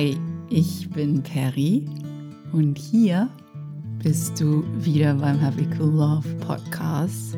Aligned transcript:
Hi, 0.00 0.16
ich 0.48 0.88
bin 0.88 1.22
Perry 1.22 1.84
und 2.54 2.78
hier 2.78 3.28
bist 4.02 4.40
du 4.40 4.64
wieder 4.78 5.12
beim 5.12 5.38
Happy 5.38 5.68
Cool 5.78 5.92
Love 5.92 6.26
Podcast. 6.36 7.36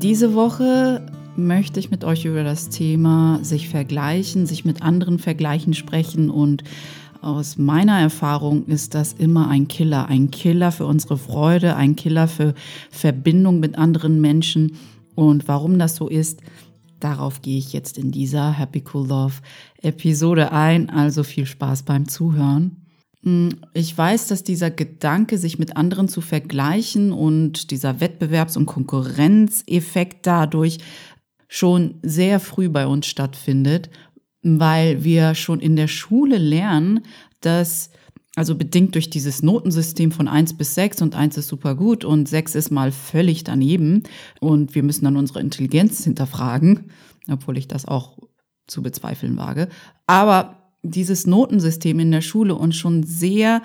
Diese 0.00 0.32
Woche 0.32 1.04
möchte 1.36 1.78
ich 1.78 1.90
mit 1.90 2.04
euch 2.04 2.24
über 2.24 2.42
das 2.42 2.70
Thema 2.70 3.38
sich 3.42 3.68
vergleichen, 3.68 4.46
sich 4.46 4.64
mit 4.64 4.80
anderen 4.80 5.18
vergleichen 5.18 5.74
sprechen 5.74 6.30
und 6.30 6.64
aus 7.20 7.58
meiner 7.58 8.00
Erfahrung 8.00 8.64
ist 8.64 8.94
das 8.94 9.12
immer 9.12 9.50
ein 9.50 9.68
Killer, 9.68 10.06
ein 10.06 10.30
Killer 10.30 10.72
für 10.72 10.86
unsere 10.86 11.18
Freude, 11.18 11.76
ein 11.76 11.96
Killer 11.96 12.28
für 12.28 12.54
Verbindung 12.90 13.60
mit 13.60 13.76
anderen 13.76 14.22
Menschen. 14.22 14.78
Und 15.14 15.48
warum 15.48 15.78
das 15.78 15.96
so 15.96 16.08
ist, 16.08 16.40
Darauf 17.02 17.42
gehe 17.42 17.58
ich 17.58 17.72
jetzt 17.72 17.98
in 17.98 18.12
dieser 18.12 18.52
Happy 18.52 18.84
Cool 18.94 19.08
Love 19.08 19.34
Episode 19.82 20.52
ein. 20.52 20.88
Also 20.88 21.24
viel 21.24 21.46
Spaß 21.46 21.82
beim 21.82 22.06
Zuhören. 22.06 22.76
Hm, 23.24 23.56
ich 23.74 23.98
weiß, 23.98 24.28
dass 24.28 24.44
dieser 24.44 24.70
Gedanke, 24.70 25.36
sich 25.36 25.58
mit 25.58 25.76
anderen 25.76 26.06
zu 26.06 26.20
vergleichen 26.20 27.10
und 27.10 27.72
dieser 27.72 28.00
Wettbewerbs- 28.00 28.56
und 28.56 28.66
Konkurrenzeffekt 28.66 30.28
dadurch 30.28 30.78
schon 31.48 31.96
sehr 32.02 32.38
früh 32.38 32.68
bei 32.68 32.86
uns 32.86 33.08
stattfindet, 33.08 33.90
weil 34.44 35.02
wir 35.02 35.34
schon 35.34 35.58
in 35.58 35.74
der 35.74 35.88
Schule 35.88 36.38
lernen, 36.38 37.00
dass 37.40 37.90
also 38.34 38.54
bedingt 38.54 38.94
durch 38.94 39.10
dieses 39.10 39.42
Notensystem 39.42 40.10
von 40.10 40.26
1 40.26 40.54
bis 40.54 40.74
6 40.74 41.02
und 41.02 41.14
1 41.14 41.36
ist 41.36 41.48
super 41.48 41.74
gut 41.74 42.04
und 42.04 42.28
6 42.28 42.54
ist 42.54 42.70
mal 42.70 42.90
völlig 42.90 43.44
daneben 43.44 44.04
und 44.40 44.74
wir 44.74 44.82
müssen 44.82 45.04
dann 45.04 45.16
unsere 45.16 45.40
Intelligenz 45.40 46.04
hinterfragen, 46.04 46.90
obwohl 47.30 47.58
ich 47.58 47.68
das 47.68 47.86
auch 47.86 48.18
zu 48.66 48.82
bezweifeln 48.82 49.36
wage. 49.36 49.68
Aber 50.06 50.62
dieses 50.82 51.26
Notensystem 51.26 51.98
in 52.00 52.10
der 52.10 52.22
Schule 52.22 52.54
uns 52.54 52.76
schon 52.76 53.02
sehr 53.02 53.62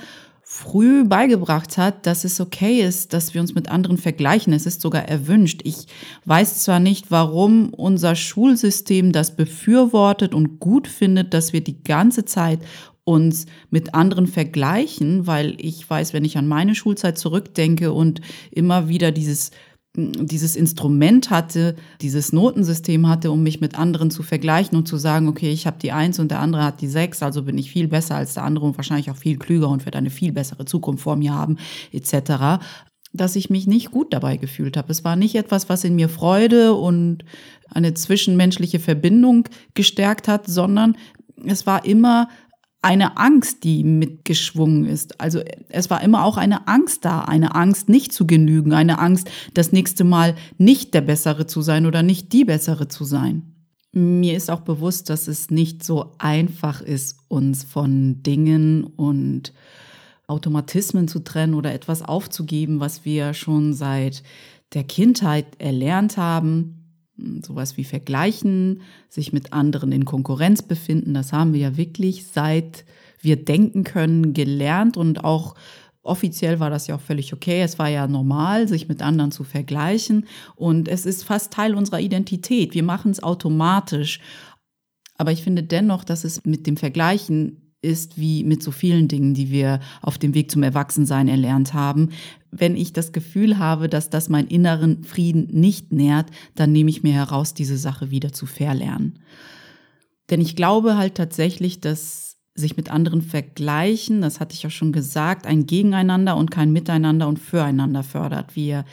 früh 0.50 1.04
beigebracht 1.04 1.78
hat, 1.78 2.06
dass 2.06 2.24
es 2.24 2.40
okay 2.40 2.82
ist, 2.82 3.12
dass 3.12 3.34
wir 3.34 3.42
uns 3.42 3.54
mit 3.54 3.70
anderen 3.70 3.98
vergleichen. 3.98 4.54
Es 4.54 4.66
ist 4.66 4.82
sogar 4.82 5.04
erwünscht. 5.04 5.62
Ich 5.66 5.88
weiß 6.24 6.64
zwar 6.64 6.80
nicht, 6.80 7.12
warum 7.12 7.74
unser 7.74 8.16
Schulsystem 8.16 9.12
das 9.12 9.36
befürwortet 9.36 10.34
und 10.34 10.62
gut 10.62 10.88
findet, 10.88 11.34
dass 11.34 11.52
wir 11.52 11.62
die 11.62 11.84
ganze 11.84 12.24
Zeit 12.24 12.60
uns 13.08 13.46
mit 13.70 13.96
anderen 13.96 14.28
vergleichen, 14.28 15.28
weil 15.28 15.56
ich 15.60 15.90
weiß, 15.90 16.12
wenn 16.12 16.26
ich 16.26 16.38
an 16.38 16.48
meine 16.48 16.76
Schulzeit 16.76 17.18
zurückdenke 17.18 17.94
und 17.94 18.20
immer 18.52 18.90
wieder 18.90 19.12
dieses 19.12 19.52
dieses 20.00 20.56
Instrument 20.56 21.32
hatte, 21.32 21.76
dieses 22.02 22.32
Notensystem 22.32 23.08
hatte, 23.08 23.32
um 23.32 23.42
mich 23.42 23.62
mit 23.62 23.80
anderen 23.80 24.12
zu 24.12 24.22
vergleichen 24.22 24.78
und 24.78 24.88
zu 24.88 24.98
sagen, 24.98 25.28
okay, 25.28 25.52
ich 25.52 25.66
habe 25.66 25.80
die 25.82 25.92
Eins 25.92 26.20
und 26.20 26.30
der 26.30 26.40
andere 26.40 26.64
hat 26.64 26.82
die 26.82 26.88
Sechs, 26.88 27.24
also 27.24 27.42
bin 27.42 27.58
ich 27.58 27.72
viel 27.72 27.88
besser 27.88 28.16
als 28.16 28.36
der 28.36 28.44
andere 28.44 28.68
und 28.68 28.78
wahrscheinlich 28.78 29.10
auch 29.10 29.16
viel 29.16 29.40
klüger 29.40 29.70
und 29.70 29.86
werde 29.86 29.98
eine 29.98 30.12
viel 30.12 30.34
bessere 30.34 30.66
Zukunft 30.66 31.02
vor 31.02 31.16
mir 31.16 31.34
haben, 31.34 31.58
etc., 31.92 32.62
dass 33.12 33.36
ich 33.36 33.50
mich 33.50 33.66
nicht 33.66 33.90
gut 33.90 34.14
dabei 34.14 34.38
gefühlt 34.38 34.78
habe. 34.78 34.92
Es 34.92 35.04
war 35.04 35.16
nicht 35.16 35.34
etwas, 35.34 35.68
was 35.68 35.84
in 35.84 35.96
mir 35.96 36.10
Freude 36.10 36.76
und 36.76 37.26
eine 37.72 37.96
zwischenmenschliche 37.96 38.80
Verbindung 38.80 39.46
gestärkt 39.74 40.28
hat, 40.28 40.46
sondern 40.46 40.96
es 41.44 41.66
war 41.66 41.86
immer 41.86 42.28
eine 42.82 43.18
Angst, 43.18 43.64
die 43.64 43.84
mitgeschwungen 43.84 44.86
ist. 44.86 45.20
Also 45.20 45.42
es 45.70 45.90
war 45.90 46.02
immer 46.04 46.24
auch 46.24 46.38
eine 46.38 46.68
Angst 46.68 47.06
da, 47.06 47.22
eine 47.22 47.56
Angst 47.56 47.90
nicht 47.90 48.14
zu 48.14 48.28
genügen, 48.28 48.74
eine 48.74 49.00
Angst, 49.00 49.30
das 49.54 49.72
nächste 49.72 50.04
Mal 50.04 50.36
nicht 50.58 50.94
der 50.94 51.02
Bessere 51.02 51.48
zu 51.48 51.62
sein 51.62 51.86
oder 51.86 52.04
nicht 52.04 52.34
die 52.34 52.46
Bessere 52.46 52.88
zu 52.88 53.04
sein. 53.04 53.54
Mir 53.94 54.38
ist 54.38 54.52
auch 54.52 54.62
bewusst, 54.62 55.10
dass 55.10 55.28
es 55.28 55.50
nicht 55.50 55.84
so 55.84 56.14
einfach 56.20 56.82
ist, 56.82 57.18
uns 57.30 57.64
von 57.64 58.22
Dingen 58.22 58.84
und 58.84 59.54
Automatismen 60.28 61.08
zu 61.08 61.20
trennen 61.20 61.56
oder 61.56 61.74
etwas 61.74 62.04
aufzugeben, 62.04 62.80
was 62.80 63.06
wir 63.06 63.34
schon 63.34 63.74
seit 63.74 64.24
der 64.74 64.84
Kindheit 64.84 65.46
erlernt 65.58 66.18
haben 66.18 66.77
sowas 67.46 67.78
wie 67.78 67.84
vergleichen, 67.84 68.82
sich 69.10 69.34
mit 69.34 69.54
anderen 69.54 69.92
in 69.92 70.06
Konkurrenz 70.06 70.62
befinden, 70.62 71.14
das 71.14 71.34
haben 71.34 71.54
wir 71.54 71.60
ja 71.60 71.78
wirklich 71.78 72.28
seit 72.28 72.86
wir 73.20 73.44
denken 73.44 73.84
können 73.84 74.34
gelernt 74.34 74.96
und 74.96 75.24
auch 75.24 75.56
offiziell 76.04 76.60
war 76.60 76.70
das 76.70 76.88
ja 76.88 76.96
auch 76.96 77.02
völlig 77.02 77.34
okay. 77.34 77.62
Es 77.62 77.78
war 77.78 77.90
ja 77.90 78.08
normal, 78.08 78.68
sich 78.68 78.88
mit 78.88 79.02
anderen 79.02 79.32
zu 79.32 79.44
vergleichen 79.44 80.26
und 80.56 80.88
es 80.88 81.06
ist 81.06 81.24
fast 81.24 81.52
Teil 81.52 81.76
unserer 81.76 82.00
Identität. 82.00 82.74
Wir 82.74 82.84
machen 82.84 83.12
es 83.12 83.22
automatisch. 83.22 84.20
Aber 85.18 85.32
ich 85.32 85.44
finde 85.44 85.64
dennoch, 85.64 86.04
dass 86.04 86.24
es 86.24 86.46
mit 86.46 86.68
dem 86.68 86.78
Vergleichen 86.78 87.74
ist 87.82 88.20
wie 88.20 88.44
mit 88.44 88.64
so 88.64 88.72
vielen 88.72 89.08
Dingen, 89.08 89.34
die 89.34 89.52
wir 89.52 89.80
auf 90.02 90.18
dem 90.18 90.34
Weg 90.34 90.50
zum 90.50 90.64
Erwachsensein 90.64 91.28
erlernt 91.28 91.74
haben. 91.74 92.10
Wenn 92.52 92.76
ich 92.76 92.94
das 92.94 93.12
Gefühl 93.12 93.58
habe, 93.58 93.90
dass 93.90 94.10
das 94.10 94.30
meinen 94.30 94.48
inneren 94.48 95.04
Frieden 95.04 95.48
nicht 95.52 95.92
nährt, 95.92 96.32
dann 96.56 96.72
nehme 96.72 96.90
ich 96.90 97.04
mir 97.04 97.14
heraus, 97.14 97.54
diese 97.54 97.78
Sache 97.78 98.12
wieder 98.12 98.32
zu 98.32 98.46
verlernen. 98.46 99.20
Denn 100.30 100.42
ich 100.42 100.56
glaube 100.56 100.98
halt 100.98 101.16
tatsächlich, 101.16 101.80
dass 101.80 102.38
sich 102.56 102.76
mit 102.76 102.90
anderen 102.90 103.22
vergleichen, 103.22 104.22
das 104.22 104.40
hatte 104.40 104.54
ich 104.56 104.64
ja 104.64 104.70
schon 104.70 104.92
gesagt, 104.92 105.46
ein 105.46 105.68
Gegeneinander 105.68 106.36
und 106.36 106.50
kein 106.50 106.72
Miteinander 106.72 107.28
und 107.28 107.40
Füreinander 107.40 108.04
fördert. 108.04 108.56
Wir 108.56 108.84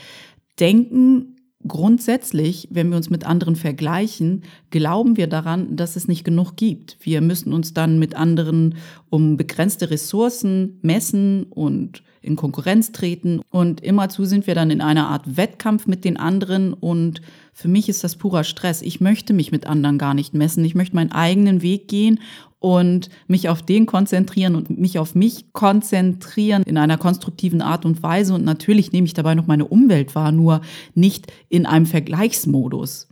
denken 0.60 1.34
Grundsätzlich, 1.66 2.68
wenn 2.70 2.90
wir 2.90 2.98
uns 2.98 3.08
mit 3.08 3.24
anderen 3.24 3.56
vergleichen, 3.56 4.42
glauben 4.68 5.16
wir 5.16 5.28
daran, 5.28 5.76
dass 5.76 5.96
es 5.96 6.08
nicht 6.08 6.22
genug 6.22 6.56
gibt. 6.56 6.98
Wir 7.00 7.22
müssen 7.22 7.54
uns 7.54 7.72
dann 7.72 7.98
mit 7.98 8.14
anderen 8.14 8.74
um 9.08 9.38
begrenzte 9.38 9.90
Ressourcen 9.90 10.78
messen 10.82 11.44
und 11.44 12.02
in 12.24 12.36
Konkurrenz 12.36 12.92
treten. 12.92 13.40
Und 13.50 13.80
immerzu 13.80 14.24
sind 14.24 14.46
wir 14.46 14.54
dann 14.54 14.70
in 14.70 14.80
einer 14.80 15.08
Art 15.08 15.36
Wettkampf 15.36 15.86
mit 15.86 16.04
den 16.04 16.16
anderen. 16.16 16.72
Und 16.72 17.20
für 17.52 17.68
mich 17.68 17.88
ist 17.88 18.02
das 18.02 18.16
purer 18.16 18.44
Stress. 18.44 18.82
Ich 18.82 19.00
möchte 19.00 19.34
mich 19.34 19.52
mit 19.52 19.66
anderen 19.66 19.98
gar 19.98 20.14
nicht 20.14 20.34
messen. 20.34 20.64
Ich 20.64 20.74
möchte 20.74 20.96
meinen 20.96 21.12
eigenen 21.12 21.62
Weg 21.62 21.88
gehen 21.88 22.20
und 22.58 23.10
mich 23.26 23.50
auf 23.50 23.60
den 23.62 23.84
konzentrieren 23.84 24.54
und 24.54 24.70
mich 24.70 24.98
auf 24.98 25.14
mich 25.14 25.52
konzentrieren 25.52 26.62
in 26.62 26.78
einer 26.78 26.96
konstruktiven 26.96 27.60
Art 27.60 27.84
und 27.84 28.02
Weise. 28.02 28.34
Und 28.34 28.44
natürlich 28.44 28.90
nehme 28.90 29.06
ich 29.06 29.14
dabei 29.14 29.34
noch 29.34 29.46
meine 29.46 29.66
Umwelt 29.66 30.14
wahr, 30.14 30.32
nur 30.32 30.62
nicht 30.94 31.30
in 31.50 31.66
einem 31.66 31.84
Vergleichsmodus. 31.84 33.08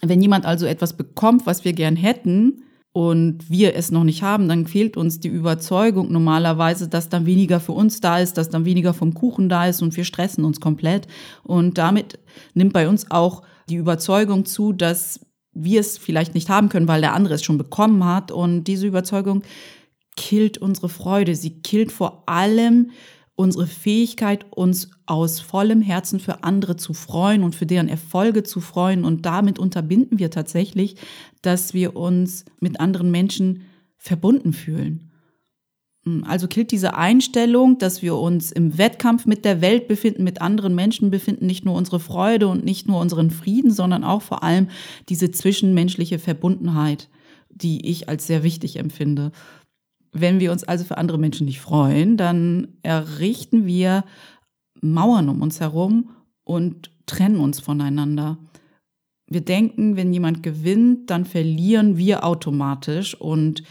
Wenn 0.00 0.22
jemand 0.22 0.46
also 0.46 0.66
etwas 0.66 0.96
bekommt, 0.96 1.44
was 1.46 1.64
wir 1.64 1.72
gern 1.72 1.96
hätten, 1.96 2.63
und 2.94 3.50
wir 3.50 3.74
es 3.74 3.90
noch 3.90 4.04
nicht 4.04 4.22
haben, 4.22 4.46
dann 4.46 4.68
fehlt 4.68 4.96
uns 4.96 5.18
die 5.18 5.26
Überzeugung 5.26 6.12
normalerweise, 6.12 6.86
dass 6.88 7.08
dann 7.08 7.26
weniger 7.26 7.58
für 7.58 7.72
uns 7.72 8.00
da 8.00 8.20
ist, 8.20 8.38
dass 8.38 8.50
dann 8.50 8.64
weniger 8.64 8.94
vom 8.94 9.14
Kuchen 9.14 9.48
da 9.48 9.66
ist 9.66 9.82
und 9.82 9.96
wir 9.96 10.04
stressen 10.04 10.44
uns 10.44 10.60
komplett. 10.60 11.08
Und 11.42 11.76
damit 11.76 12.20
nimmt 12.54 12.72
bei 12.72 12.88
uns 12.88 13.10
auch 13.10 13.42
die 13.68 13.74
Überzeugung 13.74 14.44
zu, 14.44 14.72
dass 14.72 15.18
wir 15.52 15.80
es 15.80 15.98
vielleicht 15.98 16.34
nicht 16.34 16.48
haben 16.50 16.68
können, 16.68 16.86
weil 16.86 17.00
der 17.00 17.14
andere 17.14 17.34
es 17.34 17.42
schon 17.42 17.58
bekommen 17.58 18.04
hat. 18.04 18.30
Und 18.30 18.62
diese 18.64 18.86
Überzeugung 18.86 19.42
killt 20.16 20.58
unsere 20.58 20.88
Freude. 20.88 21.34
Sie 21.34 21.62
killt 21.62 21.90
vor 21.90 22.22
allem 22.26 22.92
unsere 23.36 23.66
Fähigkeit, 23.66 24.46
uns 24.50 24.90
aus 25.06 25.40
vollem 25.40 25.82
Herzen 25.82 26.20
für 26.20 26.44
andere 26.44 26.76
zu 26.76 26.94
freuen 26.94 27.42
und 27.42 27.54
für 27.54 27.66
deren 27.66 27.88
Erfolge 27.88 28.42
zu 28.42 28.60
freuen. 28.60 29.04
Und 29.04 29.26
damit 29.26 29.58
unterbinden 29.58 30.18
wir 30.18 30.30
tatsächlich, 30.30 30.96
dass 31.42 31.74
wir 31.74 31.96
uns 31.96 32.44
mit 32.60 32.80
anderen 32.80 33.10
Menschen 33.10 33.62
verbunden 33.96 34.52
fühlen. 34.52 35.10
Hm, 36.04 36.24
also 36.24 36.46
killt 36.46 36.70
diese 36.70 36.94
Einstellung, 36.94 37.78
dass 37.78 38.02
wir 38.02 38.16
uns 38.16 38.52
im 38.52 38.78
Wettkampf 38.78 39.26
mit 39.26 39.44
der 39.44 39.60
Welt 39.60 39.88
befinden, 39.88 40.22
mit 40.22 40.40
anderen 40.40 40.74
Menschen 40.74 41.10
befinden, 41.10 41.46
nicht 41.46 41.64
nur 41.64 41.74
unsere 41.74 42.00
Freude 42.00 42.48
und 42.48 42.64
nicht 42.64 42.86
nur 42.86 43.00
unseren 43.00 43.30
Frieden, 43.30 43.70
sondern 43.70 44.04
auch 44.04 44.22
vor 44.22 44.42
allem 44.42 44.68
diese 45.08 45.30
zwischenmenschliche 45.30 46.18
Verbundenheit, 46.18 47.08
die 47.50 47.88
ich 47.88 48.08
als 48.08 48.26
sehr 48.26 48.42
wichtig 48.42 48.76
empfinde. 48.76 49.32
Wenn 50.14 50.38
wir 50.38 50.52
uns 50.52 50.62
also 50.64 50.84
für 50.84 50.96
andere 50.96 51.18
Menschen 51.18 51.44
nicht 51.44 51.60
freuen, 51.60 52.16
dann 52.16 52.68
errichten 52.82 53.66
wir 53.66 54.04
Mauern 54.80 55.28
um 55.28 55.42
uns 55.42 55.60
herum 55.60 56.10
und 56.44 56.90
trennen 57.06 57.40
uns 57.40 57.58
voneinander. 57.58 58.38
Wir 59.26 59.40
denken, 59.40 59.96
wenn 59.96 60.12
jemand 60.12 60.44
gewinnt, 60.44 61.10
dann 61.10 61.24
verlieren 61.24 61.96
wir 61.96 62.24
automatisch. 62.24 63.20
Und 63.20 63.64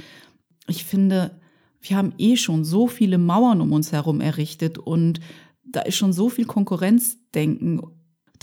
ich 0.67 0.83
finde, 0.83 1.39
wir 1.81 1.95
haben 1.95 2.13
eh 2.17 2.35
schon 2.35 2.65
so 2.65 2.87
viele 2.87 3.17
Mauern 3.17 3.61
um 3.61 3.71
uns 3.71 3.93
herum 3.93 4.19
errichtet 4.19 4.77
und 4.77 5.21
da 5.63 5.81
ist 5.81 5.95
schon 5.95 6.11
so 6.11 6.29
viel 6.29 6.45
Konkurrenzdenken. 6.45 7.81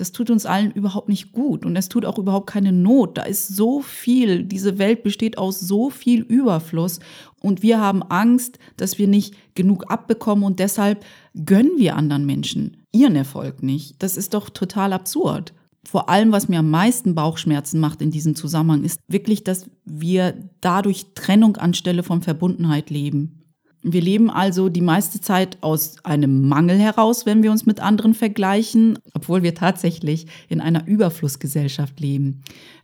Das 0.00 0.12
tut 0.12 0.31
uns 0.31 0.47
allen 0.47 0.70
überhaupt 0.70 1.08
nicht 1.08 1.32
gut 1.32 1.67
und 1.67 1.76
es 1.76 1.88
tut 1.88 2.06
auch 2.06 2.19
überhaupt 2.19 2.49
keine 2.49 2.73
Not. 2.73 3.19
Da 3.19 3.23
ist 3.23 3.49
so 3.49 3.81
viel, 3.82 4.44
diese 4.44 4.79
Welt 4.79 5.02
besteht 5.02 5.37
aus 5.37 5.61
so 5.61 5.91
viel 5.91 6.23
Überfluss 6.23 7.00
und 7.41 7.62
wir 7.62 7.81
haben 7.81 8.02
Angst, 8.02 8.58
dass 8.79 8.99
wir 8.99 9.08
nicht 9.08 9.35
genug 9.55 9.91
abbekommen 9.91 10.44
und 10.44 10.58
deshalb 10.58 11.05
gönnen 11.44 11.73
wir 11.76 11.97
anderen 11.97 12.25
Menschen 12.25 12.79
ihren 12.93 13.14
Erfolg 13.14 13.62
nicht. 13.62 14.02
Das 14.02 14.17
ist 14.17 14.35
doch 14.35 14.49
total 14.50 14.93
absurd. 14.93 15.52
vor 15.85 16.08
allem, 16.11 16.31
was 16.31 16.49
mir 16.49 16.58
am 16.58 16.70
meisten 16.70 17.14
Bauchschmerzen 17.14 17.81
macht 17.81 18.03
in 18.03 18.11
diesem 18.11 18.35
Zusammenhang, 18.35 18.85
ist 18.85 19.00
wirklich, 19.08 19.44
dass 19.44 19.70
wir 19.85 20.35
dadurch 20.61 21.06
Trennung 21.14 21.56
anstelle 21.56 22.03
von 22.03 22.20
Verbundenheit 22.23 22.91
leben. 22.91 23.40
Wir 23.82 24.03
leben 24.03 24.31
also 24.31 24.69
die 24.69 24.82
meiste 24.82 25.21
Zeit 25.21 25.56
aus 25.62 25.97
einem 26.05 26.47
Mangel 26.49 26.79
heraus, 26.79 27.25
wenn 27.25 27.43
wir 27.43 27.50
uns 27.50 27.65
mit 27.65 27.81
anderen 27.81 28.12
vergleichen, 28.12 28.99
obwohl 29.15 29.43
wir 29.43 29.55
tatsächlich 29.55 30.27
in 30.49 30.61
einer 30.61 30.87
Überflussgesellschaft 30.87 31.99
leben. 31.99 32.43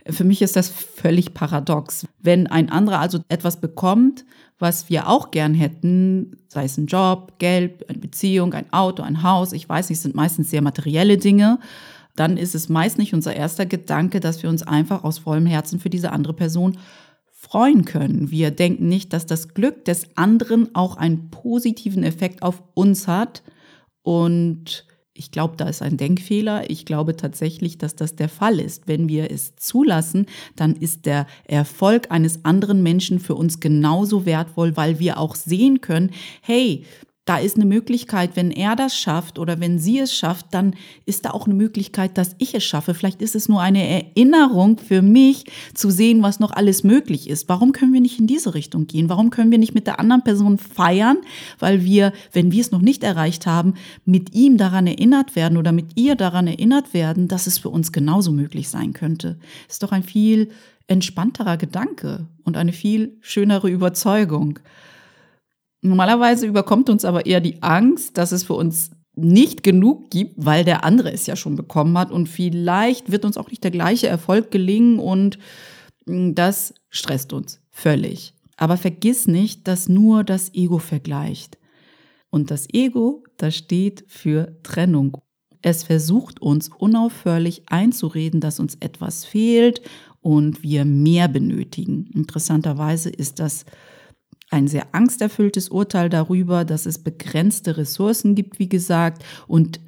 Für 0.09 0.25
mich 0.25 0.41
ist 0.41 0.57
das 0.57 0.69
völlig 0.69 1.35
paradox. 1.35 2.07
Wenn 2.23 2.47
ein 2.47 2.71
anderer 2.71 3.01
also 3.01 3.19
etwas 3.29 3.61
bekommt, 3.61 4.25
was 4.59 4.89
wir 4.89 5.09
auch 5.09 5.31
gern 5.31 5.53
hätten, 5.53 6.39
sei 6.49 6.65
es 6.65 6.79
ein 6.79 6.87
Job, 6.87 7.35
Geld, 7.39 7.89
eine 7.91 7.99
Beziehung, 7.99 8.55
ein 8.55 8.73
Auto, 8.73 9.03
ein 9.03 9.23
Haus, 9.23 9.53
ich 9.53 9.69
weiß 9.69 9.91
nicht, 9.91 10.01
sind 10.01 10.15
meistens 10.15 10.49
sehr 10.49 10.63
materielle 10.63 11.19
Dinge, 11.19 11.59
dann 12.15 12.39
ist 12.39 12.55
es 12.55 12.71
meist 12.71 12.97
nicht 12.97 13.13
unser 13.13 13.37
erster 13.37 13.67
Gedanke, 13.67 14.21
dass 14.21 14.43
wir 14.43 14.49
uns 14.49 14.63
einfach 14.63 15.05
aus 15.05 15.19
vollem 15.19 15.45
Herzen 15.45 15.79
für 15.79 15.91
diese 15.91 16.13
andere 16.13 16.33
Person 16.33 16.79
freuen 17.49 17.85
können. 17.85 18.33
Wir 18.33 18.51
denken 18.51 18.89
nicht, 18.89 19.13
dass 19.13 19.25
das 19.25 19.55
Glück 19.55 19.85
des 19.85 20.17
anderen 20.17 20.75
auch 20.75 20.97
einen 20.97 21.31
positiven 21.31 22.03
Effekt 22.03 22.43
auf 22.43 22.63
uns 22.75 23.07
hat. 23.07 23.45
Und 24.03 24.85
ich 25.15 25.31
glaube, 25.31 25.55
da 25.57 25.69
ist 25.69 25.81
ein 25.81 25.97
Denkfehler. 25.97 26.69
Ich 26.69 26.85
glaube 26.85 27.17
tatsächlich, 27.17 27.79
dass 27.79 27.95
das 27.95 28.17
der 28.17 28.29
Fall 28.29 28.59
ist. 28.59 28.89
Wenn 28.89 29.09
wir 29.09 29.31
es 29.31 29.55
zulassen, 29.55 30.27
dann 30.57 30.75
ist 30.75 31.07
der 31.07 31.27
Erfolg 31.45 32.11
eines 32.11 32.45
anderen 32.45 32.83
Menschen 32.83 33.21
für 33.21 33.37
uns 33.37 33.61
genauso 33.61 34.27
wertvoll, 34.27 34.77
weil 34.77 34.99
wir 34.99 35.19
auch 35.19 35.37
sehen 35.37 35.81
können, 35.81 36.11
hey, 36.43 36.85
da 37.27 37.39
ist 37.39 37.57
eine 37.57 37.65
Möglichkeit, 37.65 38.37
wenn 38.37 38.53
er 38.53 38.77
das 38.77 38.97
schafft 38.97 39.41
oder 39.41 39.59
wenn 39.59 39.81
sie 39.81 39.99
es 39.99 40.15
schafft, 40.15 40.47
dann 40.53 40.75
ist 41.07 41.25
da 41.25 41.33
auch 41.33 41.47
eine 41.47 41.55
Möglichkeit, 41.55 42.17
dass 42.17 42.37
ich 42.39 42.55
es 42.55 42.65
schaffe. 42.65 42.95
Vielleicht 42.95 43.21
ist 43.21 43.35
es 43.35 43.49
nur 43.49 43.61
eine 43.61 43.85
Erinnerung 43.85 44.79
für 44.79 45.03
mich 45.03 45.45
zu 45.75 45.91
sehen, 45.91 46.23
was 46.23 46.39
noch 46.39 46.53
alles 46.53 46.85
möglich 46.85 47.29
ist. 47.29 47.49
Warum 47.49 47.73
können 47.73 47.93
wir 47.93 48.01
nicht 48.01 48.21
in 48.21 48.29
diese 48.29 48.55
Richtung 48.55 48.87
gehen? 48.87 49.09
Warum 49.09 49.31
können 49.31 49.51
wir 49.51 49.59
nicht 49.59 49.75
mit 49.75 49.89
der 49.89 49.99
anderen 49.99 50.23
Person 50.23 50.57
feiern? 50.57 51.19
Weil 51.59 51.83
wir, 51.83 52.13
wenn 52.33 52.53
wir 52.53 52.61
es 52.61 52.71
noch 52.71 52.81
nicht 52.81 53.03
erreicht 53.03 53.45
haben, 53.45 53.75
mit 54.05 54.33
ihm 54.33 54.57
daran 54.57 54.87
erinnert 54.87 55.35
werden 55.35 55.59
oder 55.59 55.73
mit 55.73 55.99
ihr 55.99 56.15
daran 56.15 56.47
erinnert 56.47 56.95
werden, 56.95 57.27
dass 57.27 57.49
es 57.49 57.59
für 57.59 57.71
uns 57.71 57.91
genauso 57.91 58.31
möglich 58.31 58.69
sein 58.69 58.93
könnte. 58.93 59.37
Ist 59.69 59.83
doch 59.83 59.91
ein 59.91 60.05
viel 60.05 60.51
entspannterer 60.87 61.57
Gedanke 61.57 62.29
und 62.45 62.57
eine 62.57 62.73
viel 62.73 63.17
schönere 63.21 63.69
Überzeugung. 63.69 64.61
Normalerweise 65.83 66.47
überkommt 66.47 66.89
uns 66.91 67.05
aber 67.05 67.27
eher 67.27 67.41
die 67.41 67.63
Angst, 67.63 68.19
dass 68.19 68.33
es 68.33 68.45
für 68.45 68.55
uns 68.55 68.91
nicht 69.15 69.63
genug 69.63 70.11
gibt, 70.11 70.35
weil 70.37 70.65
der 70.65 70.85
andere 70.85 71.11
es 71.13 71.27
ja 71.27 71.37
schon 71.37 71.57
bekommen 71.57 71.97
hat 71.97 72.11
und 72.11 72.29
vielleicht 72.29 73.11
wird 73.11 73.25
uns 73.25 73.39
auch 73.39 73.51
nicht 73.51 73.65
der 73.65 73.71
gleiche 73.71 74.09
Erfolg 74.09 74.51
gelingen 74.51 74.99
und 74.99 75.39
hm, 76.07 76.35
das 76.35 76.75
stresst 76.91 77.33
uns 77.33 77.61
völlig. 77.71 78.35
Aber 78.57 78.77
vergiss 78.77 79.27
nicht, 79.27 79.69
dass 79.69 79.89
nur 79.89 80.25
das 80.25 80.55
Ego 80.55 80.79
vergleicht. 80.79 81.59
Und 82.31 82.51
das 82.51 82.69
Ego, 82.73 83.25
das 83.37 83.55
steht 83.55 84.05
für 84.09 84.59
Trennung. 84.63 85.19
Es 85.63 85.83
versucht 85.83 86.41
uns 86.41 86.69
unaufhörlich 86.69 87.63
einzureden, 87.67 88.41
dass 88.41 88.61
uns 88.61 88.77
etwas 88.77 89.25
fehlt 89.25 89.81
und 90.21 90.63
wir 90.63 90.85
mehr 90.85 91.29
benötigen. 91.29 92.11
Interessanterweise 92.15 93.11
ist 93.11 93.41
das 93.41 93.65
ein 94.51 94.69
sehr 94.69 94.95
angsterfülltes 94.95 95.69
Urteil 95.69 96.09
darüber, 96.09 96.65
dass 96.65 96.87
es 96.87 97.03
begrenzte 97.03 97.77
Ressourcen 97.77 98.35
gibt, 98.35 98.59
wie 98.59 98.69
gesagt, 98.69 99.25
und 99.49 99.81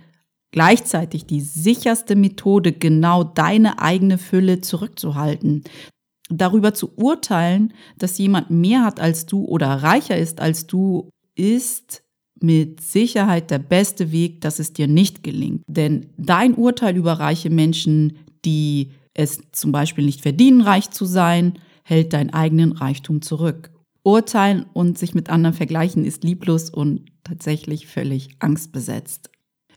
gleichzeitig 0.50 1.26
die 1.26 1.40
sicherste 1.40 2.16
Methode, 2.16 2.72
genau 2.72 3.22
deine 3.25 3.81
eigene 3.81 4.19
Fülle 4.19 4.60
zurückzuhalten. 4.60 5.64
Darüber 6.31 6.75
zu 6.75 6.93
urteilen, 6.96 7.72
dass 7.96 8.19
jemand 8.19 8.50
mehr 8.50 8.84
hat 8.84 9.00
als 9.00 9.26
du 9.26 9.44
oder 9.44 9.69
reicher 9.69 10.16
ist 10.16 10.40
als 10.40 10.66
du, 10.66 11.10
ist 11.34 12.02
mit 12.40 12.81
Sicherheit 12.81 13.50
der 13.50 13.58
beste 13.58 14.12
Weg, 14.12 14.40
dass 14.40 14.58
es 14.58 14.72
dir 14.72 14.87
nicht 14.87 15.22
gelingt. 15.22 15.62
Denn 15.66 16.06
dein 16.16 16.55
Urteil 16.55 16.96
über 16.96 17.14
reiche 17.14 17.50
Menschen, 17.50 18.19
die 18.44 18.93
es 19.14 19.40
zum 19.52 19.72
Beispiel 19.72 20.05
nicht 20.05 20.20
verdienen, 20.20 20.60
reich 20.60 20.90
zu 20.90 21.05
sein, 21.05 21.58
hält 21.82 22.12
deinen 22.12 22.31
eigenen 22.31 22.72
Reichtum 22.72 23.22
zurück. 23.22 23.70
Urteilen 24.08 24.64
und 24.72 24.96
sich 24.96 25.14
mit 25.14 25.28
anderen 25.28 25.55
vergleichen 25.55 26.06
ist 26.06 26.25
lieblos 26.25 26.70
und 26.70 27.05
tatsächlich 27.25 27.87
völlig 27.87 28.31
angstbesetzt. 28.38 29.28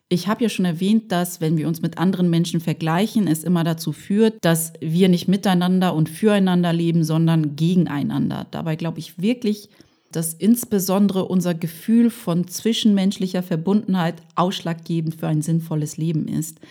Ich 0.07 0.30
habe 0.30 0.44
ja 0.44 0.48
schon 0.48 0.63
erwähnt, 0.63 1.12
dass 1.12 1.42
wenn 1.42 1.57
wir 1.57 1.68
uns 1.68 1.81
mit 1.81 1.98
anderen 1.98 2.30
Menschen 2.30 2.62
vergleichen, 2.62 3.28
es 3.28 3.44
immer 3.44 3.66
dazu 3.66 3.92
führt, 3.92 4.38
dass 4.39 4.72
wir 4.80 5.10
nicht 5.10 5.28
miteinander 5.28 5.94
und 5.94 6.07
füreinander 6.07 6.72
leben, 6.72 7.04
sondern 7.04 7.57
gegeneinander. 7.57 8.48
Dabei 8.51 8.78
glaube 8.78 9.00
ich 9.00 9.22
wirklich, 9.22 9.68
dass 10.13 10.33
insbesondere 10.33 11.25
unser 11.25 11.54
Gefühl 11.54 12.10
von 12.10 12.48
zwischenmenschlicher 12.48 13.44
Verbundenheit 13.44 14.16
ausschlaggebend 14.36 15.16
für 15.16 15.28
ein 15.28 15.42
sinnvolles 15.42 15.98
Leben 15.98 16.30
ist. 16.30 16.62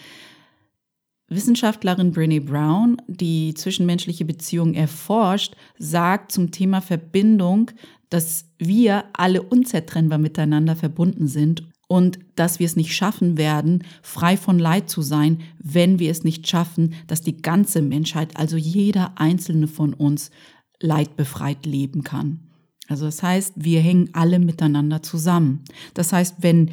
Wissenschaftlerin 1.30 2.12
Brené 2.12 2.44
Brown, 2.44 2.96
die 3.06 3.54
zwischenmenschliche 3.54 4.24
Beziehungen 4.24 4.74
erforscht, 4.74 5.54
sagt 5.78 6.32
zum 6.32 6.50
Thema 6.50 6.80
Verbindung, 6.80 7.70
dass 8.10 8.46
wir 8.58 9.04
alle 9.12 9.42
unzertrennbar 9.42 10.18
miteinander 10.18 10.74
verbunden 10.74 11.28
sind 11.28 11.62
und 11.86 12.18
dass 12.34 12.58
wir 12.58 12.66
es 12.66 12.76
nicht 12.76 12.94
schaffen 12.94 13.38
werden, 13.38 13.84
frei 14.02 14.36
von 14.36 14.58
Leid 14.58 14.90
zu 14.90 15.02
sein, 15.02 15.38
wenn 15.58 16.00
wir 16.00 16.10
es 16.10 16.24
nicht 16.24 16.48
schaffen, 16.48 16.94
dass 17.06 17.22
die 17.22 17.40
ganze 17.40 17.80
Menschheit, 17.80 18.36
also 18.36 18.56
jeder 18.56 19.12
einzelne 19.18 19.68
von 19.68 19.94
uns, 19.94 20.30
leidbefreit 20.80 21.64
leben 21.64 22.02
kann. 22.02 22.40
Also 22.88 23.04
das 23.04 23.22
heißt, 23.22 23.54
wir 23.56 23.80
hängen 23.80 24.10
alle 24.14 24.40
miteinander 24.40 25.02
zusammen. 25.02 25.64
Das 25.94 26.12
heißt, 26.12 26.36
wenn 26.40 26.70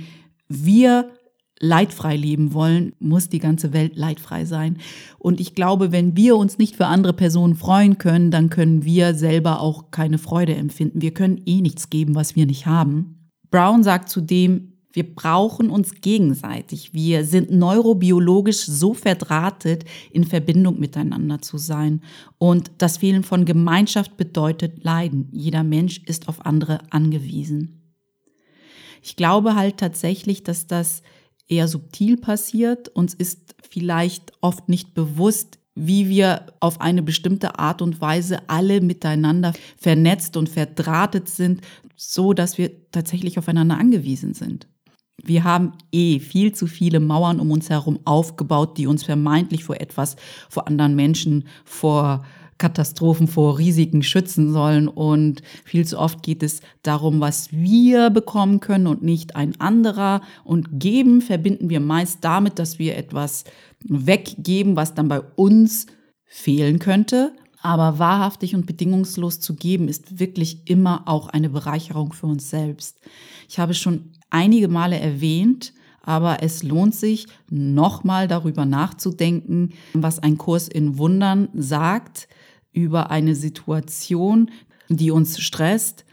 wir 0.47 1.11
leidfrei 1.59 2.15
leben 2.15 2.53
wollen, 2.53 2.93
muss 2.99 3.29
die 3.29 3.39
ganze 3.39 3.73
Welt 3.73 3.95
leidfrei 3.95 4.45
sein. 4.45 4.77
Und 5.17 5.39
ich 5.39 5.55
glaube, 5.55 5.91
wenn 5.91 6.15
wir 6.15 6.37
uns 6.37 6.57
nicht 6.57 6.75
für 6.75 6.87
andere 6.87 7.13
Personen 7.13 7.55
freuen 7.55 7.97
können, 7.97 8.31
dann 8.31 8.49
können 8.49 8.83
wir 8.85 9.13
selber 9.13 9.61
auch 9.61 9.91
keine 9.91 10.17
Freude 10.17 10.55
empfinden. 10.55 11.01
Wir 11.01 11.13
können 11.13 11.41
eh 11.45 11.61
nichts 11.61 11.89
geben, 11.89 12.15
was 12.15 12.35
wir 12.35 12.45
nicht 12.45 12.65
haben. 12.65 13.29
Brown 13.49 13.83
sagt 13.83 14.09
zudem, 14.09 14.73
wir 14.97 15.13
brauchen 15.15 15.69
uns 15.69 16.01
gegenseitig. 16.01 16.93
Wir 16.93 17.23
sind 17.23 17.51
neurobiologisch 17.51 18.65
so 18.65 18.95
verdrahtet, 18.95 19.85
in 20.11 20.23
Verbindung 20.23 20.79
miteinander 20.79 21.39
zu 21.39 21.59
sein. 21.59 22.01
Und 22.39 22.71
das 22.79 22.97
Fehlen 22.97 23.21
von 23.21 23.45
Gemeinschaft 23.45 24.17
bedeutet 24.17 24.83
Leiden. 24.83 25.29
Jeder 25.31 25.63
Mensch 25.63 26.01
ist 26.05 26.27
auf 26.27 26.45
andere 26.47 26.79
angewiesen. 26.89 27.77
Ich 29.03 29.15
glaube 29.15 29.55
halt 29.55 29.77
tatsächlich, 29.77 30.43
dass 30.43 30.65
das 30.65 31.03
eher 31.47 31.67
subtil 31.67 32.17
passiert. 32.17 32.89
Uns 32.89 33.13
ist 33.13 33.55
vielleicht 33.69 34.31
oft 34.41 34.69
nicht 34.69 34.93
bewusst, 34.93 35.59
wie 35.75 36.09
wir 36.09 36.47
auf 36.59 36.81
eine 36.81 37.03
bestimmte 37.03 37.59
Art 37.59 37.81
und 37.81 38.01
Weise 38.01 38.49
alle 38.49 38.81
miteinander 38.81 39.53
vernetzt 39.77 40.35
und 40.35 40.49
verdrahtet 40.49 41.29
sind, 41.29 41.61
so 41.95 42.33
dass 42.33 42.57
wir 42.57 42.71
tatsächlich 42.91 43.37
aufeinander 43.37 43.77
angewiesen 43.77 44.33
sind. 44.33 44.67
Wir 45.23 45.43
haben 45.43 45.73
eh 45.91 46.19
viel 46.19 46.53
zu 46.53 46.67
viele 46.67 46.99
Mauern 46.99 47.39
um 47.39 47.51
uns 47.51 47.69
herum 47.69 47.99
aufgebaut, 48.05 48.77
die 48.77 48.87
uns 48.87 49.03
vermeintlich 49.03 49.63
vor 49.63 49.81
etwas, 49.81 50.15
vor 50.49 50.67
anderen 50.67 50.95
Menschen, 50.95 51.47
vor 51.65 52.23
Katastrophen 52.57 53.27
vor 53.27 53.57
Risiken 53.57 54.03
schützen 54.03 54.51
sollen. 54.51 54.87
Und 54.87 55.41
viel 55.63 55.85
zu 55.85 55.99
oft 55.99 56.23
geht 56.23 56.43
es 56.43 56.61
darum, 56.83 57.19
was 57.19 57.51
wir 57.51 58.09
bekommen 58.09 58.59
können 58.59 58.87
und 58.87 59.03
nicht 59.03 59.35
ein 59.35 59.59
anderer. 59.59 60.21
Und 60.43 60.79
geben 60.79 61.21
verbinden 61.21 61.69
wir 61.69 61.79
meist 61.79 62.19
damit, 62.21 62.59
dass 62.59 62.79
wir 62.79 62.97
etwas 62.97 63.43
weggeben, 63.83 64.75
was 64.75 64.93
dann 64.93 65.07
bei 65.07 65.21
uns 65.35 65.85
fehlen 66.25 66.79
könnte. 66.79 67.33
Aber 67.61 67.99
wahrhaftig 67.99 68.55
und 68.55 68.65
bedingungslos 68.65 69.39
zu 69.39 69.55
geben, 69.55 69.87
ist 69.87 70.19
wirklich 70.19 70.69
immer 70.69 71.03
auch 71.07 71.27
eine 71.27 71.49
Bereicherung 71.49 72.13
für 72.13 72.27
uns 72.27 72.49
selbst. 72.49 72.99
Ich 73.49 73.59
habe 73.59 73.73
schon 73.73 74.11
einige 74.29 74.67
Male 74.67 74.99
erwähnt, 74.99 75.73
aber 76.01 76.41
es 76.41 76.63
lohnt 76.63 76.95
sich, 76.95 77.27
nochmal 77.49 78.27
darüber 78.27 78.65
nachzudenken, 78.65 79.73
was 79.93 80.19
ein 80.19 80.37
Kurs 80.37 80.67
in 80.67 80.97
Wundern 80.97 81.49
sagt 81.53 82.29
über 82.77 83.09
eine 83.09 83.33
Situation, 83.33 84.51
die 84.87 85.09
uns 85.09 85.39
stresst. 85.39 86.05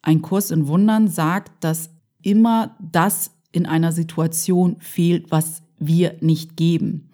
Ein 0.00 0.22
Kurs 0.22 0.50
in 0.50 0.66
Wundern 0.66 1.06
sagt, 1.06 1.62
dass 1.62 1.90
immer 2.22 2.76
das 2.80 3.32
in 3.52 3.66
einer 3.66 3.92
Situation 3.92 4.76
fehlt, 4.80 5.30
was 5.30 5.62
wir 5.78 6.16
nicht 6.20 6.56
geben. 6.56 7.10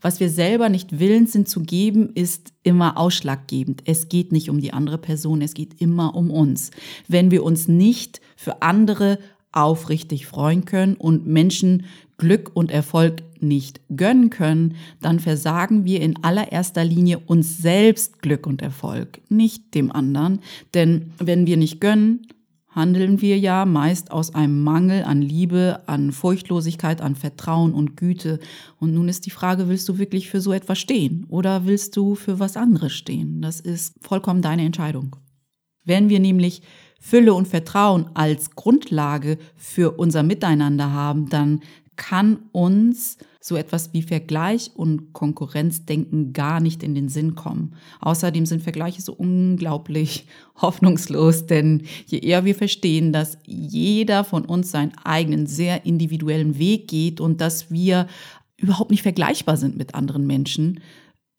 Was 0.00 0.18
wir 0.18 0.28
selber 0.28 0.70
nicht 0.70 0.98
willens 0.98 1.32
sind 1.32 1.48
zu 1.48 1.60
geben, 1.60 2.10
ist 2.14 2.52
immer 2.64 2.96
ausschlaggebend. 2.96 3.82
Es 3.84 4.08
geht 4.08 4.32
nicht 4.32 4.50
um 4.50 4.60
die 4.60 4.72
andere 4.72 4.98
Person, 4.98 5.40
es 5.40 5.54
geht 5.54 5.80
immer 5.80 6.16
um 6.16 6.30
uns. 6.30 6.72
Wenn 7.06 7.30
wir 7.30 7.44
uns 7.44 7.68
nicht 7.68 8.20
für 8.34 8.62
andere 8.62 9.20
aufrichtig 9.52 10.26
freuen 10.26 10.64
können 10.64 10.96
und 10.96 11.26
Menschen 11.26 11.84
Glück 12.20 12.50
und 12.52 12.70
Erfolg 12.70 13.22
nicht 13.40 13.80
gönnen 13.96 14.28
können, 14.28 14.76
dann 15.00 15.18
versagen 15.18 15.86
wir 15.86 16.02
in 16.02 16.22
allererster 16.22 16.84
Linie 16.84 17.18
uns 17.18 17.58
selbst 17.58 18.20
Glück 18.20 18.46
und 18.46 18.60
Erfolg, 18.60 19.22
nicht 19.30 19.74
dem 19.74 19.90
anderen. 19.90 20.40
Denn 20.74 21.12
wenn 21.18 21.46
wir 21.46 21.56
nicht 21.56 21.80
gönnen, 21.80 22.26
handeln 22.68 23.22
wir 23.22 23.38
ja 23.38 23.64
meist 23.64 24.12
aus 24.12 24.34
einem 24.34 24.62
Mangel 24.62 25.02
an 25.04 25.22
Liebe, 25.22 25.80
an 25.86 26.12
Furchtlosigkeit, 26.12 27.00
an 27.00 27.16
Vertrauen 27.16 27.72
und 27.72 27.96
Güte. 27.96 28.38
Und 28.78 28.92
nun 28.92 29.08
ist 29.08 29.24
die 29.24 29.30
Frage, 29.30 29.68
willst 29.68 29.88
du 29.88 29.96
wirklich 29.96 30.28
für 30.28 30.42
so 30.42 30.52
etwas 30.52 30.78
stehen 30.78 31.24
oder 31.30 31.64
willst 31.64 31.96
du 31.96 32.14
für 32.14 32.38
was 32.38 32.58
anderes 32.58 32.92
stehen? 32.92 33.40
Das 33.40 33.60
ist 33.60 33.94
vollkommen 34.02 34.42
deine 34.42 34.64
Entscheidung. 34.64 35.16
Wenn 35.84 36.10
wir 36.10 36.20
nämlich 36.20 36.62
Fülle 37.02 37.32
und 37.32 37.48
Vertrauen 37.48 38.10
als 38.12 38.50
Grundlage 38.50 39.38
für 39.56 39.92
unser 39.92 40.22
Miteinander 40.22 40.92
haben, 40.92 41.30
dann 41.30 41.60
kann 42.00 42.38
uns 42.52 43.18
so 43.40 43.56
etwas 43.56 43.92
wie 43.92 44.00
Vergleich 44.00 44.70
und 44.74 45.12
Konkurrenzdenken 45.12 46.32
gar 46.32 46.58
nicht 46.58 46.82
in 46.82 46.94
den 46.94 47.10
Sinn 47.10 47.34
kommen. 47.34 47.74
Außerdem 48.00 48.46
sind 48.46 48.62
Vergleiche 48.62 49.02
so 49.02 49.12
unglaublich 49.12 50.26
hoffnungslos, 50.56 51.44
denn 51.44 51.82
je 52.06 52.18
eher 52.20 52.46
wir 52.46 52.54
verstehen, 52.54 53.12
dass 53.12 53.36
jeder 53.44 54.24
von 54.24 54.46
uns 54.46 54.70
seinen 54.70 54.96
eigenen 55.04 55.46
sehr 55.46 55.84
individuellen 55.84 56.58
Weg 56.58 56.88
geht 56.88 57.20
und 57.20 57.42
dass 57.42 57.70
wir 57.70 58.06
überhaupt 58.56 58.90
nicht 58.90 59.02
vergleichbar 59.02 59.58
sind 59.58 59.76
mit 59.76 59.94
anderen 59.94 60.26
Menschen 60.26 60.80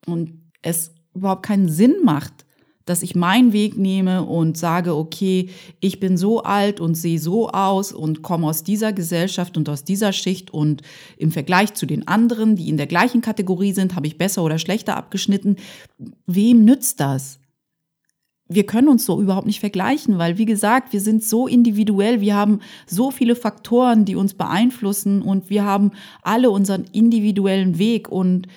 und 0.06 0.44
es 0.62 0.94
überhaupt 1.16 1.44
keinen 1.44 1.70
Sinn 1.70 1.96
macht, 2.04 2.46
dass 2.86 3.04
ich 3.04 3.16
meinen 3.16 3.54
Weg 3.54 3.78
nehme 3.78 4.24
und 4.24 4.58
sage, 4.58 4.96
okay, 4.96 5.50
ich 5.80 6.00
bin 6.00 6.18
so 6.18 6.44
alt 6.44 6.80
und 6.80 6.96
sehe 6.96 7.20
so 7.20 7.50
aus 7.50 7.92
und 7.92 8.22
komme 8.22 8.48
aus 8.48 8.64
dieser 8.64 8.94
Gesellschaft 8.94 9.58
und 9.58 9.70
aus 9.70 9.84
dieser 9.84 10.14
Schicht 10.14 10.52
und 10.52 10.82
im 11.18 11.32
Vergleich 11.32 11.74
zu 11.74 11.86
den 11.86 12.08
anderen, 12.08 12.56
die 12.56 12.70
in 12.70 12.78
der 12.78 12.88
gleichen 12.88 13.22
Kategorie 13.22 13.74
sind, 13.74 13.96
habe 13.96 14.08
ich 14.08 14.18
besser 14.18 14.44
oder 14.44 14.60
schlechter 14.60 14.98
abgeschnitten. 14.98 15.58
Wem 16.26 16.66
nützt 16.66 17.00
das? 17.00 17.42
wir 18.54 18.66
können 18.66 18.90
uns 18.90 19.06
so 19.06 19.22
überhaupt 19.22 19.48
nicht 19.48 19.62
vergleichen, 19.62 20.18
weil 20.18 20.38
wie 20.38 20.46
gesagt, 20.46 20.92
wir 20.92 21.00
sind 21.00 21.24
so 21.24 21.48
individuell, 21.48 22.20
wir 22.20 22.36
haben 22.36 22.60
so 22.86 23.10
viele 23.10 23.36
Faktoren, 23.38 24.04
die 24.04 24.16
uns 24.16 24.34
beeinflussen 24.34 25.22
und 25.22 25.50
wir 25.50 25.64
haben 25.64 25.92
alle 26.22 26.50
unseren 26.52 26.84
individuellen 26.92 27.80
Weg 27.80 28.10
und 28.10 28.48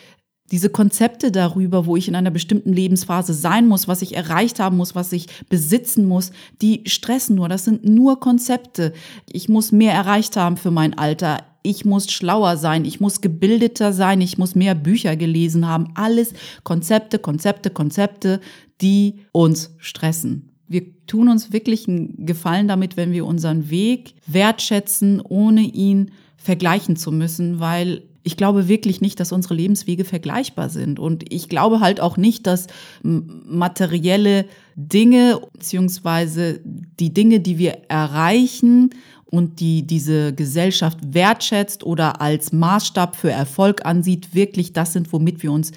diese 0.51 0.69
Konzepte 0.69 1.33
darüber, 1.33 1.87
wo 1.87 1.97
ich 1.97 2.07
in 2.07 2.15
einer 2.15 2.31
bestimmten 2.31 2.73
Lebensphase 2.73 3.33
sein 3.33 3.67
muss, 3.67 3.89
was 3.89 4.03
ich 4.03 4.15
erreicht 4.15 4.61
haben 4.61 4.77
muss, 4.77 4.95
was 4.95 5.13
ich 5.13 5.27
besitzen 5.49 6.05
muss, 6.05 6.33
die 6.61 6.83
stressen 6.87 7.37
nur. 7.37 7.49
Das 7.49 7.65
sind 7.65 7.85
nur 7.85 8.21
Konzepte. 8.21 8.93
Ich 9.33 9.49
muss 9.49 9.73
mehr 9.73 9.95
erreicht 9.95 10.37
haben 10.37 10.57
für 10.57 10.71
mein 10.71 10.99
Alter. 10.99 11.39
Ich 11.63 11.87
muss 11.87 12.13
schlauer 12.13 12.59
sein. 12.59 12.85
Ich 12.85 13.01
muss 13.01 13.23
gebildeter 13.23 13.95
sein. 13.95 14.21
Ich 14.21 14.37
muss 14.37 14.55
mehr 14.55 14.75
Bücher 14.75 15.17
gelesen 15.17 15.67
haben. 15.67 15.93
Alles 15.95 16.35
Konzepte, 16.63 17.19
Konzepte, 17.19 17.71
Konzepte, 17.71 18.41
die 18.83 19.21
uns 19.33 19.75
stressen. 19.79 20.51
Wir 20.69 20.85
tun 21.07 21.31
uns 21.31 21.55
wirklich 21.55 21.89
einen 21.89 22.27
Gefallen 22.27 22.69
damit, 22.69 22.99
wenn 22.99 23.13
wir 23.13 23.25
unseren 23.25 23.71
Weg 23.71 24.15
wertschätzen, 24.27 25.23
ohne 25.23 25.63
ihn 25.63 26.11
vergleichen 26.37 26.97
zu 26.97 27.13
müssen, 27.13 27.61
weil 27.61 28.03
ich 28.25 28.37
glaube 28.39 28.69
wirklich 28.69 29.03
nicht, 29.03 29.21
dass 29.21 29.33
unsere 29.33 29.55
Lebenswege 29.55 30.05
vergleichbar 30.05 30.71
sind. 30.71 30.99
Und 30.99 31.31
ich 31.33 31.49
glaube 31.49 31.81
halt 31.81 32.01
auch 32.01 32.17
nicht, 32.17 32.47
dass 32.47 32.67
materielle 33.03 34.47
Dinge 34.75 35.41
beziehungsweise 35.53 36.61
die 36.65 37.13
Dinge, 37.13 37.41
die 37.41 37.59
wir 37.59 37.83
erreichen 37.89 38.91
und 39.27 39.61
die 39.61 39.87
diese 39.87 40.33
Gesellschaft 40.33 40.99
wertschätzt 41.03 41.85
oder 41.85 42.23
als 42.23 42.53
Maßstab 42.53 43.15
für 43.15 43.31
Erfolg 43.31 43.85
ansieht, 43.85 44.35
wirklich 44.35 44.73
das 44.73 44.95
sind, 44.95 45.13
womit 45.13 45.43
wir 45.43 45.53
uns 45.53 45.73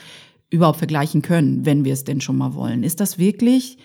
überhaupt 0.50 0.78
vergleichen 0.78 1.22
können, 1.22 1.66
wenn 1.66 1.84
wir 1.84 1.92
es 1.92 2.06
denn 2.06 2.22
schon 2.22 2.38
mal 2.38 2.54
wollen. 2.54 2.84
Ist 2.84 3.02
das 3.02 3.20
wirklich 3.20 3.78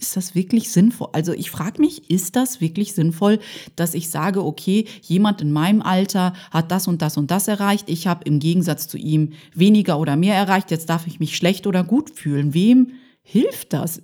ist 0.00 0.16
das 0.16 0.34
wirklich 0.34 0.70
sinnvoll? 0.70 1.08
Also 1.12 1.32
ich 1.32 1.50
frage 1.50 1.80
mich, 1.80 2.10
ist 2.10 2.36
das 2.36 2.60
wirklich 2.60 2.94
sinnvoll, 2.94 3.38
dass 3.76 3.94
ich 3.94 4.08
sage, 4.10 4.44
okay, 4.44 4.86
jemand 5.02 5.40
in 5.40 5.52
meinem 5.52 5.82
Alter 5.82 6.32
hat 6.50 6.70
das 6.70 6.88
und 6.88 7.02
das 7.02 7.16
und 7.16 7.30
das 7.30 7.48
erreicht, 7.48 7.90
ich 7.90 8.06
habe 8.06 8.24
im 8.24 8.38
Gegensatz 8.38 8.88
zu 8.88 8.96
ihm 8.96 9.34
weniger 9.54 9.98
oder 9.98 10.16
mehr 10.16 10.34
erreicht, 10.34 10.70
jetzt 10.70 10.88
darf 10.88 11.06
ich 11.06 11.20
mich 11.20 11.36
schlecht 11.36 11.66
oder 11.66 11.84
gut 11.84 12.10
fühlen. 12.10 12.54
Wem 12.54 12.92
hilft 13.22 13.72
das? 13.72 14.02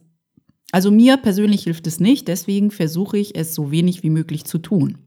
Also 0.73 0.91
mir 0.91 1.17
persönlich 1.17 1.65
hilft 1.65 1.87
es 1.87 2.01
nicht, 2.01 2.29
deswegen 2.29 2.71
versuche 2.71 3.19
ich 3.19 3.35
es 3.35 3.55
so 3.55 3.71
wenig 3.71 4.03
wie 4.03 4.11
möglich 4.11 4.45
zu 4.45 4.59
tun. 4.59 4.99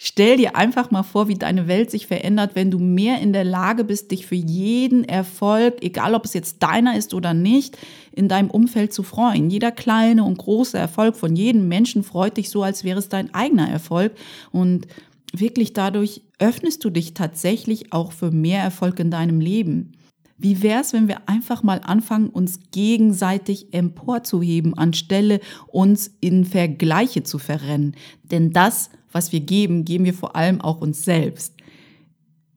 Stell 0.00 0.36
dir 0.36 0.54
einfach 0.54 0.92
mal 0.92 1.02
vor, 1.02 1.26
wie 1.26 1.34
deine 1.34 1.66
Welt 1.66 1.90
sich 1.90 2.06
verändert, 2.06 2.52
wenn 2.54 2.70
du 2.70 2.78
mehr 2.78 3.20
in 3.20 3.32
der 3.32 3.42
Lage 3.42 3.82
bist, 3.82 4.12
dich 4.12 4.26
für 4.26 4.36
jeden 4.36 5.02
Erfolg, 5.02 5.82
egal 5.82 6.14
ob 6.14 6.24
es 6.24 6.34
jetzt 6.34 6.62
deiner 6.62 6.96
ist 6.96 7.14
oder 7.14 7.34
nicht, 7.34 7.76
in 8.12 8.28
deinem 8.28 8.48
Umfeld 8.48 8.92
zu 8.92 9.02
freuen. 9.02 9.50
Jeder 9.50 9.72
kleine 9.72 10.22
und 10.22 10.38
große 10.38 10.78
Erfolg 10.78 11.16
von 11.16 11.34
jedem 11.34 11.66
Menschen 11.66 12.04
freut 12.04 12.36
dich 12.36 12.48
so, 12.48 12.62
als 12.62 12.84
wäre 12.84 13.00
es 13.00 13.08
dein 13.08 13.34
eigener 13.34 13.68
Erfolg. 13.68 14.12
Und 14.52 14.86
wirklich 15.32 15.72
dadurch 15.72 16.22
öffnest 16.38 16.84
du 16.84 16.90
dich 16.90 17.14
tatsächlich 17.14 17.92
auch 17.92 18.12
für 18.12 18.30
mehr 18.30 18.62
Erfolg 18.62 19.00
in 19.00 19.10
deinem 19.10 19.40
Leben. 19.40 19.94
Wie 20.38 20.62
wäre 20.62 20.80
es, 20.80 20.92
wenn 20.92 21.08
wir 21.08 21.28
einfach 21.28 21.62
mal 21.62 21.80
anfangen, 21.82 22.28
uns 22.28 22.60
gegenseitig 22.70 23.74
emporzuheben, 23.74 24.78
anstelle 24.78 25.40
uns 25.66 26.14
in 26.20 26.44
Vergleiche 26.44 27.24
zu 27.24 27.38
verrennen? 27.38 27.96
Denn 28.22 28.52
das 28.52 28.90
was 29.12 29.32
wir 29.32 29.40
geben, 29.40 29.84
geben 29.84 30.04
wir 30.04 30.14
vor 30.14 30.36
allem 30.36 30.60
auch 30.60 30.80
uns 30.80 31.04
selbst. 31.04 31.54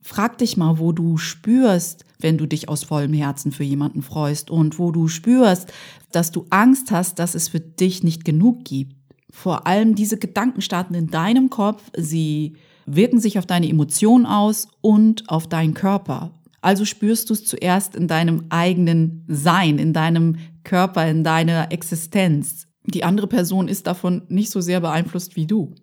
Frag 0.00 0.38
dich 0.38 0.56
mal, 0.56 0.78
wo 0.78 0.92
du 0.92 1.16
spürst, 1.16 2.04
wenn 2.18 2.38
du 2.38 2.46
dich 2.46 2.68
aus 2.68 2.84
vollem 2.84 3.12
Herzen 3.12 3.52
für 3.52 3.64
jemanden 3.64 4.02
freust 4.02 4.50
und 4.50 4.78
wo 4.78 4.90
du 4.90 5.08
spürst, 5.08 5.72
dass 6.10 6.32
du 6.32 6.46
Angst 6.50 6.90
hast, 6.90 7.18
dass 7.18 7.34
es 7.34 7.48
für 7.48 7.60
dich 7.60 8.02
nicht 8.02 8.24
genug 8.24 8.64
gibt. 8.64 8.96
Vor 9.30 9.66
allem 9.66 9.94
diese 9.94 10.18
Gedanken 10.18 10.60
starten 10.60 10.94
in 10.94 11.06
deinem 11.06 11.50
Kopf, 11.50 11.82
sie 11.96 12.54
wirken 12.84 13.20
sich 13.20 13.38
auf 13.38 13.46
deine 13.46 13.68
Emotionen 13.68 14.26
aus 14.26 14.68
und 14.80 15.28
auf 15.28 15.46
deinen 15.46 15.72
Körper. 15.72 16.32
Also 16.62 16.84
spürst 16.84 17.28
du 17.28 17.34
es 17.34 17.44
zuerst 17.44 17.96
in 17.96 18.08
deinem 18.08 18.46
eigenen 18.48 19.24
Sein, 19.28 19.78
in 19.78 19.92
deinem 19.92 20.36
Körper, 20.64 21.06
in 21.08 21.24
deiner 21.24 21.72
Existenz. 21.72 22.68
Die 22.86 23.04
andere 23.04 23.26
Person 23.26 23.68
ist 23.68 23.86
davon 23.86 24.22
nicht 24.28 24.50
so 24.50 24.60
sehr 24.60 24.80
beeinflusst 24.80 25.36
wie 25.36 25.46
du. 25.46 25.74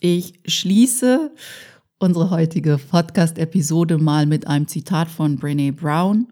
Ich 0.00 0.34
schließe 0.46 1.32
unsere 1.98 2.30
heutige 2.30 2.78
Podcast-Episode 2.78 3.98
mal 3.98 4.26
mit 4.26 4.46
einem 4.46 4.68
Zitat 4.68 5.08
von 5.08 5.36
Brene 5.36 5.72
Brown, 5.72 6.28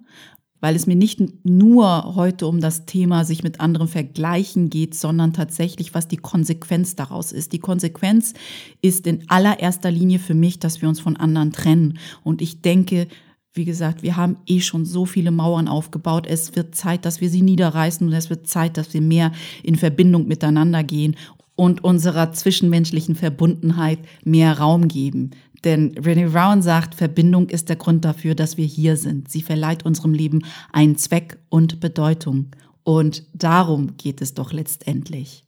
weil 0.61 0.77
es 0.77 0.87
mir 0.87 0.97
nicht 0.97 1.21
nur 1.45 2.15
heute 2.15 2.47
um 2.47 2.61
das 2.61 2.87
Thema 2.87 3.25
sich 3.25 3.43
mit 3.43 3.59
anderen 3.59 3.89
vergleichen 3.89 4.71
geht, 4.71 4.95
sondern 4.95 5.33
tatsächlich, 5.33 5.93
was 5.93 6.07
die 6.07 6.19
Konsequenz 6.19 6.95
daraus 6.95 7.33
ist. 7.33 7.53
Die 7.53 7.59
Konsequenz 7.59 8.35
ist 8.81 9.09
in 9.09 9.29
allererster 9.29 9.91
Linie 9.91 10.21
für 10.21 10.35
mich, 10.35 10.61
dass 10.61 10.83
wir 10.83 10.89
uns 10.89 11.01
von 11.01 11.17
anderen 11.17 11.51
trennen. 11.51 11.99
Und 12.23 12.43
ich 12.43 12.61
denke, 12.61 13.09
wie 13.55 13.65
gesagt, 13.65 14.03
wir 14.03 14.17
haben 14.17 14.37
eh 14.47 14.61
schon 14.61 14.87
so 14.87 15.05
viele 15.05 15.31
Mauern 15.31 15.69
aufgebaut. 15.69 16.27
Es 16.27 16.57
wird 16.57 16.75
Zeit, 16.75 17.05
dass 17.05 17.21
wir 17.21 17.29
sie 17.29 17.43
niederreißen 17.43 18.07
und 18.07 18.13
es 18.15 18.31
wird 18.31 18.47
Zeit, 18.47 18.79
dass 18.79 18.95
wir 18.95 19.03
mehr 19.03 19.33
in 19.63 19.77
Verbindung 19.77 20.27
miteinander 20.27 20.83
gehen 20.83 21.17
und 21.55 21.85
unserer 21.85 22.33
zwischenmenschlichen 22.33 23.15
Verbundenheit 23.15 23.99
mehr 24.25 24.59
Raum 24.59 24.89
geben. 24.89 25.33
Denn 25.65 25.95
Renee 25.99 26.27
Brown 26.27 26.63
sagt, 26.63 26.95
Verbindung 26.95 27.49
ist 27.49 27.69
der 27.69 27.77
Grund 27.77 28.05
dafür, 28.05 28.35
dass 28.35 28.57
wir 28.57 28.65
hier 28.65 28.97
sind. 28.97 29.31
Sie 29.31 29.43
verleiht 29.43 29.85
unserem 29.85 30.15
Leben 30.15 30.45
einen 30.73 30.97
Zweck 30.97 31.39
und 31.51 31.79
Bedeutung. 31.79 32.49
Und 32.85 33.25
darum 33.35 33.97
geht 33.97 34.23
es 34.23 34.35
doch 34.35 34.53
letztendlich. 34.53 35.45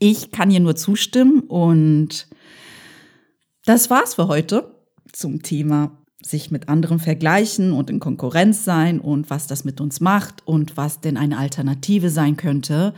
Ich 0.00 0.30
kann 0.30 0.50
hier 0.50 0.60
nur 0.60 0.76
zustimmen 0.76 1.40
und 1.40 2.26
das 3.64 3.90
war's 3.90 4.14
für 4.14 4.28
heute 4.28 4.74
zum 5.12 5.42
Thema 5.42 5.97
sich 6.22 6.50
mit 6.50 6.68
anderen 6.68 6.98
vergleichen 6.98 7.72
und 7.72 7.90
in 7.90 8.00
Konkurrenz 8.00 8.64
sein 8.64 9.00
und 9.00 9.30
was 9.30 9.46
das 9.46 9.64
mit 9.64 9.80
uns 9.80 10.00
macht 10.00 10.46
und 10.46 10.76
was 10.76 11.00
denn 11.00 11.16
eine 11.16 11.38
Alternative 11.38 12.10
sein 12.10 12.36
könnte. 12.36 12.92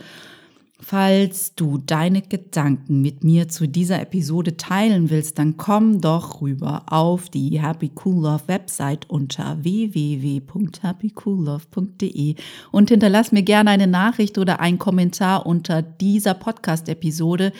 Falls 0.83 1.53
du 1.53 1.77
deine 1.77 2.23
Gedanken 2.23 3.01
mit 3.01 3.23
mir 3.23 3.47
zu 3.47 3.67
dieser 3.67 4.01
Episode 4.01 4.57
teilen 4.57 5.11
willst, 5.11 5.37
dann 5.37 5.55
komm 5.55 6.01
doch 6.01 6.41
rüber 6.41 6.85
auf 6.87 7.29
die 7.29 7.61
Happy 7.61 7.91
Cool 8.03 8.23
Love 8.23 8.47
Website 8.47 9.07
unter 9.07 9.63
www.happycoollove.de 9.63 12.33
und 12.71 12.89
hinterlass 12.89 13.31
mir 13.31 13.43
gerne 13.43 13.69
eine 13.69 13.85
Nachricht 13.85 14.39
oder 14.39 14.59
einen 14.59 14.79
Kommentar 14.79 15.45
unter 15.45 15.83
dieser 15.83 16.33
Podcast-Episode. 16.33 17.53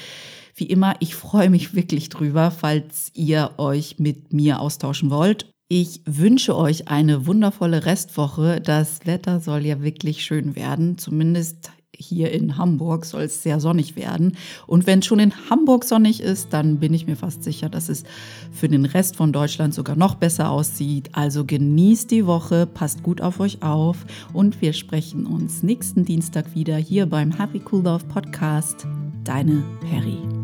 Wie 0.56 0.66
immer, 0.66 0.96
ich 1.00 1.16
freue 1.16 1.50
mich 1.50 1.74
wirklich 1.76 2.10
drüber, 2.10 2.52
falls 2.52 3.12
ihr 3.14 3.52
euch 3.58 4.00
mit 4.00 4.34
mir 4.34 4.60
austauschen 4.60 5.10
wollt. 5.10 5.52
Ich 5.68 6.02
wünsche 6.06 6.58
euch 6.58 6.90
eine 6.90 7.28
wundervolle 7.28 7.86
Restwoche. 7.86 8.60
Das 8.60 9.06
Wetter 9.06 9.40
soll 9.40 9.66
ja 9.66 9.82
wirklich 9.82 10.24
schön 10.26 10.56
werden. 10.56 10.98
Zumindest 10.98 11.72
hier 12.02 12.32
in 12.32 12.58
Hamburg 12.58 13.06
soll 13.06 13.24
es 13.24 13.44
sehr 13.44 13.60
sonnig 13.60 13.96
werden. 13.96 14.38
Und 14.68 14.88
wenn 14.88 15.00
es 15.00 15.06
schon 15.06 15.20
in 15.20 15.34
Hamburg 15.50 15.86
sonnig 15.86 16.22
ist, 16.22 16.52
dann 16.52 16.80
bin 16.80 16.94
ich 16.94 17.08
mir 17.08 17.16
fast 17.16 17.44
sicher, 17.44 17.70
dass 17.70 17.90
es 17.90 18.04
für 18.52 18.68
den 18.68 18.86
Rest 18.86 19.16
von 19.16 19.32
Deutschland 19.32 19.74
sogar 19.74 19.96
noch 19.96 20.16
besser 20.16 20.50
aussieht. 20.50 21.10
Also 21.14 21.46
genießt 21.46 22.12
die 22.12 22.26
Woche, 22.26 22.66
passt 22.66 23.04
gut 23.04 23.22
auf 23.22 23.40
euch 23.40 23.62
auf 23.64 24.06
und 24.34 24.62
wir 24.62 24.74
sprechen 24.74 25.26
uns 25.26 25.64
nächsten 25.64 26.06
Dienstag 26.06 26.56
wieder 26.56 26.78
hier 26.78 27.06
beim 27.06 27.32
Happy 27.32 27.62
Cool 27.72 27.84
Love 27.84 28.06
Podcast. 28.06 28.88
Deine 29.24 29.64
Perry. 29.82 30.41